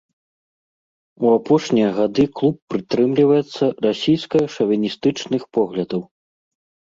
[1.25, 6.01] У апошнія гады клуб прытрымліваецца расійска-шавіністычных поглядаў.